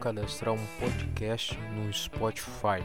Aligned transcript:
cadastrar 0.00 0.54
um 0.54 0.66
podcast 0.78 1.54
no 1.74 1.92
Spotify. 1.92 2.82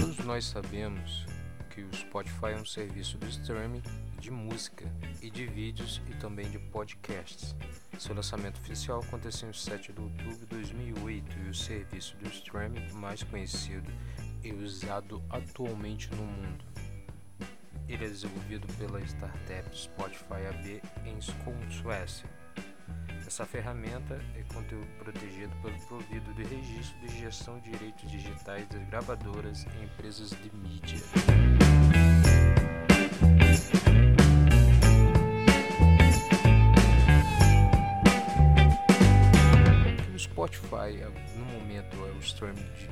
Todos 0.00 0.18
nós 0.24 0.46
sabemos 0.46 1.24
que 1.70 1.82
o 1.82 1.94
Spotify 1.94 2.46
é 2.46 2.56
um 2.56 2.64
serviço 2.64 3.18
de 3.18 3.28
streaming 3.28 3.82
de 4.18 4.32
música 4.32 4.84
e 5.22 5.30
de 5.30 5.46
vídeos 5.46 6.02
e 6.10 6.14
também 6.14 6.50
de 6.50 6.58
podcasts. 6.58 7.54
Seu 8.00 8.16
lançamento 8.16 8.58
oficial 8.58 9.00
aconteceu 9.00 9.48
em 9.48 9.52
7 9.52 9.92
de 9.92 10.00
outubro 10.00 10.36
de 10.36 10.46
2008 10.46 11.38
e 11.46 11.48
o 11.50 11.54
serviço 11.54 12.16
de 12.16 12.28
streaming 12.30 12.90
mais 12.94 13.22
conhecido 13.22 13.88
e 14.42 14.52
usado 14.52 15.22
atualmente 15.30 16.10
no 16.16 16.24
mundo. 16.24 16.64
Ele 17.88 18.04
é 18.04 18.08
desenvolvido 18.08 18.66
pela 18.74 19.00
startup 19.02 19.78
Spotify 19.78 20.46
AB 20.50 20.82
em 21.04 21.16
Skåne, 21.18 21.72
Suécia. 21.72 22.28
Essa 23.26 23.44
ferramenta 23.44 24.20
é 24.36 24.54
conteúdo 24.54 24.86
protegido 24.98 25.54
pelo 25.60 25.76
provido 25.86 26.32
de 26.34 26.44
registro 26.44 26.98
de 27.00 27.18
gestão 27.18 27.58
de 27.58 27.70
direitos 27.70 28.08
digitais 28.08 28.68
das 28.68 28.82
gravadoras 28.88 29.64
e 29.64 29.84
empresas 29.84 30.30
de 30.30 30.56
mídia. 30.56 31.00
O 40.14 40.18
Spotify, 40.18 41.02
no 41.36 41.44
momento, 41.46 41.96
é 42.06 42.12
o 42.12 42.20
streaming 42.20 42.72
de 42.74 42.88